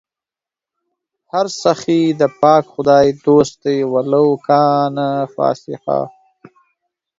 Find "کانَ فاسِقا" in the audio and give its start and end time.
4.45-5.99